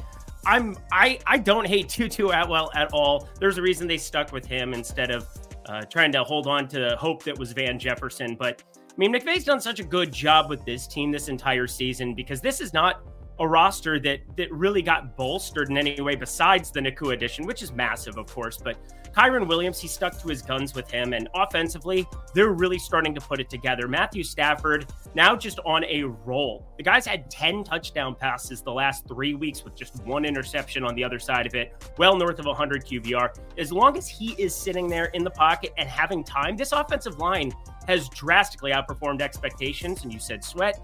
[0.46, 3.28] I'm I I don't hate Tutu Atwell at all.
[3.40, 5.28] There's a reason they stuck with him instead of
[5.66, 8.36] uh, trying to hold on to hope that was Van Jefferson.
[8.36, 12.14] But I mean, McVay's done such a good job with this team this entire season
[12.14, 13.02] because this is not
[13.44, 17.62] a roster that that really got bolstered in any way besides the Nacua addition, which
[17.62, 18.58] is massive, of course.
[18.58, 18.78] But
[19.16, 23.22] Kyren Williams, he stuck to his guns with him, and offensively, they're really starting to
[23.22, 23.88] put it together.
[23.88, 26.66] Matthew Stafford now just on a roll.
[26.78, 30.96] The guy's had 10 touchdown passes the last three weeks with just one interception on
[30.96, 33.38] the other side of it, well north of 100 QBR.
[33.60, 37.20] As long as he is sitting there in the pocket and having time, this offensive
[37.20, 37.52] line
[37.88, 40.04] has drastically outperformed expectations.
[40.04, 40.80] And you said Sweat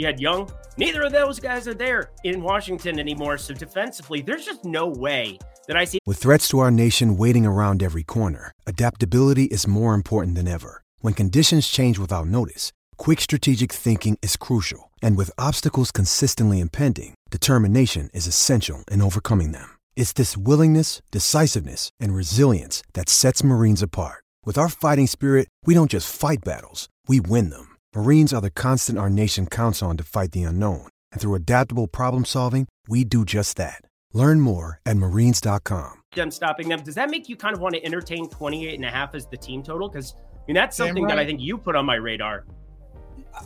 [0.00, 0.50] you had Young.
[0.78, 3.36] Neither of those guys are there in Washington anymore.
[3.38, 5.98] So defensively, there's just no way that I see.
[6.06, 10.82] With threats to our nation waiting around every corner, adaptability is more important than ever.
[11.00, 14.90] When conditions change without notice, quick strategic thinking is crucial.
[15.02, 19.76] And with obstacles consistently impending, determination is essential in overcoming them.
[19.96, 24.24] It's this willingness, decisiveness, and resilience that sets Marines apart.
[24.46, 27.69] With our fighting spirit, we don't just fight battles, we win them.
[27.94, 30.86] Marines are the constant our nation counts on to fight the unknown.
[31.10, 33.80] And through adaptable problem solving, we do just that.
[34.12, 36.02] Learn more at marines.com.
[36.14, 36.82] Them stopping them.
[36.84, 39.36] Does that make you kind of want to entertain 28 and a half as the
[39.36, 39.88] team total?
[39.88, 41.18] Because I mean, that's Damn something that.
[41.18, 42.44] I think you put on my radar.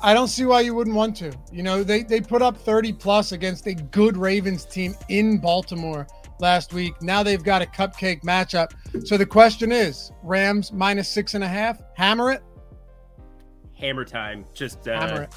[0.02, 1.33] I don't see why you wouldn't want to.
[1.50, 6.07] You know, they they put up 30 plus against a good Ravens team in Baltimore
[6.38, 7.00] last week.
[7.00, 8.72] Now they've got a cupcake matchup.
[9.07, 11.80] So the question is, Rams minus six and a half.
[11.96, 12.42] Hammer it.
[13.75, 14.45] Hammer time.
[14.55, 15.35] Just uh, Hammer it.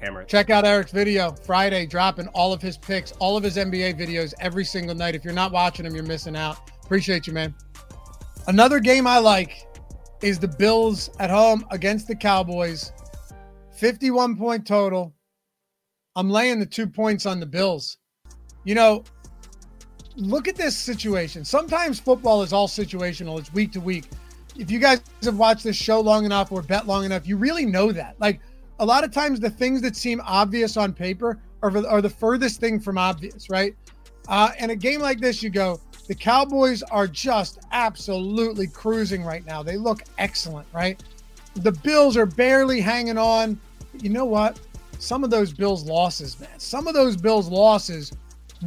[0.00, 0.28] Hammer it.
[0.28, 4.34] Check out Eric's video Friday, dropping all of his picks, all of his NBA videos
[4.40, 5.14] every single night.
[5.14, 6.70] If you're not watching them, you're missing out.
[6.84, 7.54] Appreciate you, man.
[8.46, 9.66] Another game I like
[10.22, 12.92] is the Bills at home against the Cowboys.
[13.72, 15.14] 51 point total.
[16.14, 17.98] I'm laying the two points on the Bills.
[18.64, 19.04] You know,
[20.16, 21.44] look at this situation.
[21.44, 24.06] Sometimes football is all situational, it's week to week.
[24.58, 27.66] If you guys have watched this show long enough or bet long enough, you really
[27.66, 28.16] know that.
[28.18, 28.40] Like,
[28.78, 32.60] a lot of times the things that seem obvious on paper are, are the furthest
[32.60, 33.74] thing from obvious, right?
[34.28, 39.44] Uh, and a game like this, you go, the Cowboys are just absolutely cruising right
[39.46, 39.62] now.
[39.62, 41.02] They look excellent, right?
[41.54, 43.58] The Bills are barely hanging on.
[44.00, 44.60] You know what?
[44.98, 48.12] Some of those Bills losses, man, some of those Bills losses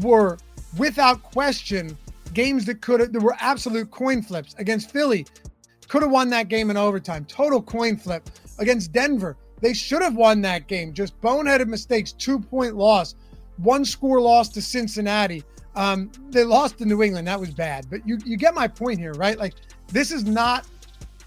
[0.02, 0.38] were
[0.78, 1.98] without question
[2.34, 5.26] games that could have, there were absolute coin flips against Philly.
[5.90, 7.26] Could have won that game in overtime.
[7.26, 9.36] Total coin flip against Denver.
[9.60, 10.94] They should have won that game.
[10.94, 13.16] Just boneheaded mistakes, two point loss,
[13.58, 15.44] one score loss to Cincinnati.
[15.76, 17.28] Um, they lost to New England.
[17.28, 17.88] That was bad.
[17.90, 19.38] But you, you get my point here, right?
[19.38, 19.56] Like,
[19.88, 20.66] this is not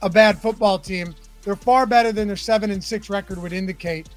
[0.01, 1.15] a bad football team.
[1.43, 4.09] They're far better than their seven and six record would indicate.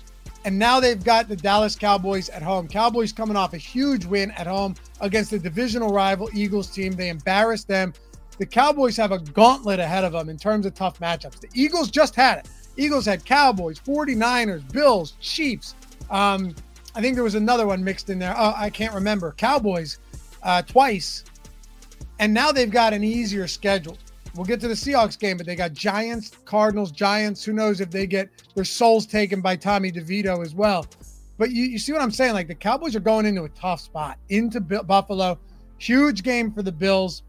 [0.46, 2.68] And now they've got the Dallas Cowboys at home.
[2.68, 6.94] Cowboys coming off a huge win at home against the divisional rival Eagles team.
[6.94, 7.94] They embarrassed them.
[8.38, 11.40] The Cowboys have a gauntlet ahead of them in terms of tough matchups.
[11.40, 12.50] The Eagles just had it.
[12.78, 15.76] Eagles had Cowboys, 49ers, Bills, Chiefs.
[16.10, 16.54] Um,
[16.94, 18.36] I think there was another one mixed in there.
[18.38, 19.34] Oh, I can't remember.
[19.38, 20.00] Cowboys
[20.44, 21.24] uh, twice.
[22.20, 23.98] And now they've got an easier schedule.
[24.36, 27.44] We'll get to the Seahawks game, but they got Giants, Cardinals, Giants.
[27.44, 30.86] Who knows if they get their souls taken by Tommy DeVito as well.
[31.38, 32.34] But you, you see what I'm saying?
[32.34, 35.38] Like the Cowboys are going into a tough spot, into B- Buffalo.
[35.78, 37.24] Huge game for the Bills.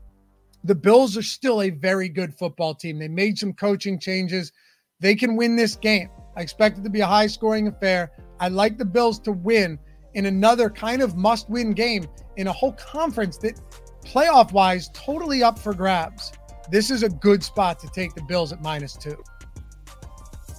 [0.66, 2.98] The Bills are still a very good football team.
[2.98, 4.50] They made some coaching changes.
[4.98, 6.10] They can win this game.
[6.36, 8.10] I expect it to be a high scoring affair.
[8.40, 9.78] I like the Bills to win
[10.14, 13.60] in another kind of must win game in a whole conference that
[14.04, 16.32] playoff wise, totally up for grabs.
[16.68, 19.22] This is a good spot to take the Bills at minus two.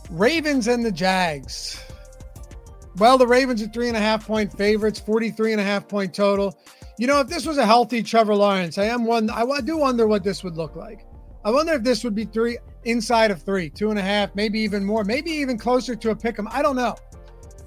[0.10, 1.84] Ravens and the Jags.
[2.96, 6.14] Well, the Ravens are three and a half point favorites, 43 and a half point
[6.14, 6.58] total.
[7.00, 9.30] You know, if this was a healthy Trevor Lawrence, I am one.
[9.30, 11.06] I do wonder what this would look like.
[11.46, 14.60] I wonder if this would be three inside of three, two and a half, maybe
[14.60, 16.48] even more, maybe even closer to a pick 'em.
[16.50, 16.96] I don't know.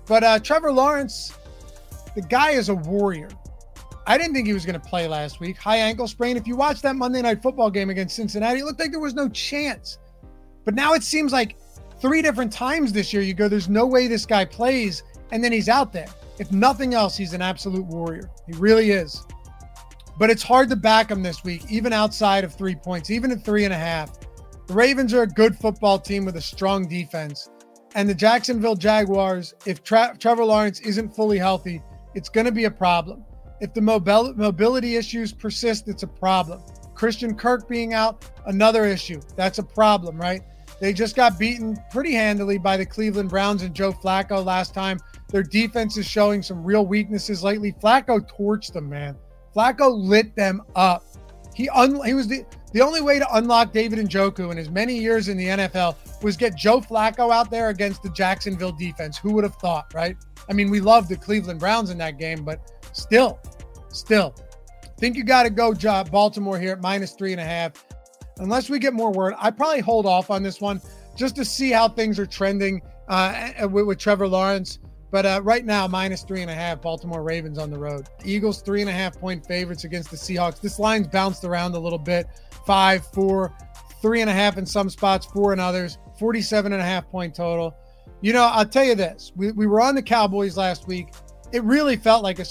[0.06, 1.32] But uh, Trevor Lawrence,
[2.16, 3.28] the guy is a warrior.
[4.04, 5.56] I didn't think he was going to play last week.
[5.56, 6.36] High ankle sprain.
[6.36, 9.14] If you watch that Monday night football game against Cincinnati, it looked like there was
[9.14, 9.98] no chance.
[10.64, 11.56] But now it seems like
[12.00, 15.52] three different times this year you go, there's no way this guy plays, and then
[15.52, 16.08] he's out there.
[16.40, 18.31] If nothing else, he's an absolute warrior.
[18.46, 19.26] He really is.
[20.18, 23.44] But it's hard to back him this week, even outside of three points, even at
[23.44, 24.18] three and a half.
[24.66, 27.50] The Ravens are a good football team with a strong defense.
[27.94, 31.83] And the Jacksonville Jaguars, if Tra- Trevor Lawrence isn't fully healthy,
[32.14, 33.22] it's going to be a problem.
[33.61, 36.62] If the mobil- mobility issues persist, it's a problem.
[36.94, 39.20] Christian Kirk being out, another issue.
[39.37, 40.40] That's a problem, right?
[40.81, 44.98] They just got beaten pretty handily by the Cleveland Browns and Joe Flacco last time.
[45.30, 47.72] Their defense is showing some real weaknesses lately.
[47.72, 49.16] Flacco torched them, man.
[49.54, 51.04] Flacco lit them up.
[51.54, 54.96] He un- he was the the only way to unlock David Njoku in his many
[54.96, 59.18] years in the NFL was get Joe Flacco out there against the Jacksonville defense.
[59.18, 60.16] Who would have thought, right?
[60.48, 62.60] I mean, we love the Cleveland Browns in that game, but
[62.92, 63.40] still,
[63.88, 64.36] still,
[65.00, 67.72] think you got to go job Baltimore here at minus three and a half.
[68.38, 70.80] Unless we get more word, I probably hold off on this one
[71.16, 74.78] just to see how things are trending uh, with, with Trevor Lawrence.
[75.10, 78.08] But uh, right now, minus three and a half, Baltimore Ravens on the road.
[78.24, 80.60] Eagles, three and a half point favorites against the Seahawks.
[80.60, 82.28] This line's bounced around a little bit
[82.64, 83.52] five, four,
[84.00, 87.34] three and a half in some spots, four in others, 47 and a half point
[87.34, 87.76] total.
[88.20, 91.12] You know, I'll tell you this we, we were on the Cowboys last week.
[91.52, 92.46] It really felt like a.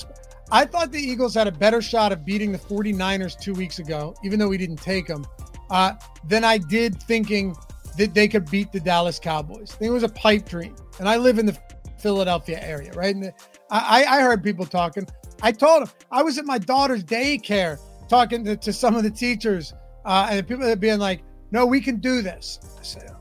[0.51, 4.15] I thought the Eagles had a better shot of beating the 49ers two weeks ago,
[4.23, 5.25] even though we didn't take them,
[5.69, 5.93] uh,
[6.27, 7.55] than I did thinking
[7.97, 9.71] that they could beat the Dallas Cowboys.
[9.73, 10.75] I think it was a pipe dream.
[10.99, 11.57] And I live in the
[11.99, 13.15] Philadelphia area, right?
[13.15, 13.33] And
[13.69, 15.07] I, I heard people talking.
[15.41, 17.77] I told them I was at my daughter's daycare
[18.07, 19.73] talking to, to some of the teachers,
[20.05, 21.21] uh, and the people that being like,
[21.51, 23.15] "No, we can do this." I said,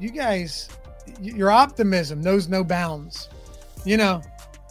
[0.00, 0.68] "You guys,
[1.20, 3.28] your optimism knows no bounds."
[3.84, 4.22] You know,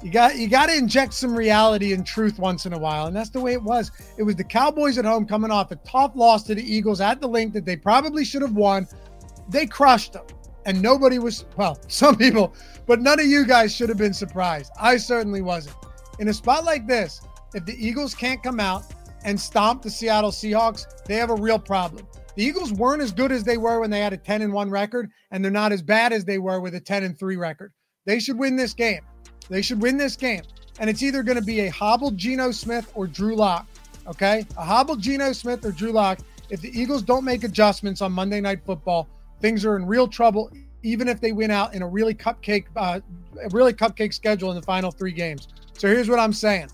[0.03, 3.15] You got you got to inject some reality and truth once in a while, and
[3.15, 3.91] that's the way it was.
[4.17, 7.21] It was the Cowboys at home coming off a tough loss to the Eagles at
[7.21, 8.87] the Linc that they probably should have won.
[9.49, 10.25] They crushed them,
[10.65, 11.79] and nobody was well.
[11.87, 12.53] Some people,
[12.85, 14.71] but none of you guys should have been surprised.
[14.79, 15.75] I certainly wasn't.
[16.19, 17.21] In a spot like this,
[17.53, 18.83] if the Eagles can't come out
[19.23, 22.07] and stomp the Seattle Seahawks, they have a real problem.
[22.35, 24.69] The Eagles weren't as good as they were when they had a 10 and 1
[24.69, 27.73] record, and they're not as bad as they were with a 10 and 3 record.
[28.05, 29.01] They should win this game.
[29.49, 30.43] They should win this game.
[30.79, 33.67] And it's either going to be a hobbled Geno Smith or Drew Lock.
[34.07, 34.45] Okay?
[34.57, 36.19] A hobbled Geno Smith or Drew Lock.
[36.49, 39.07] If the Eagles don't make adjustments on Monday Night Football,
[39.41, 40.51] things are in real trouble,
[40.83, 42.99] even if they win out in a really cupcake, uh,
[43.51, 45.47] really cupcake schedule in the final three games.
[45.77, 46.69] So here's what I'm saying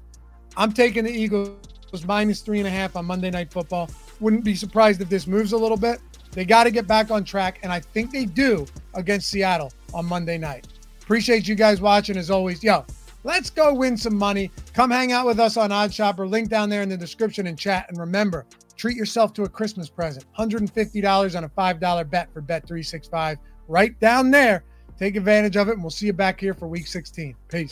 [0.55, 1.57] I'm taking the Eagles
[2.05, 3.89] minus three and a half on Monday Night Football.
[4.19, 5.99] Wouldn't be surprised if this moves a little bit.
[6.31, 10.05] They got to get back on track, and I think they do against Seattle on
[10.05, 10.67] Monday night.
[11.01, 12.63] Appreciate you guys watching as always.
[12.63, 12.85] Yo,
[13.23, 14.51] let's go win some money.
[14.73, 16.29] Come hang out with us on OddsShopper.
[16.29, 17.85] Link down there in the description and chat.
[17.89, 18.45] And remember,
[18.77, 20.25] treat yourself to a Christmas present.
[20.37, 24.63] $150 on a $5 bet for Bet365 right down there.
[24.97, 27.35] Take advantage of it, and we'll see you back here for week 16.
[27.49, 27.65] Peace.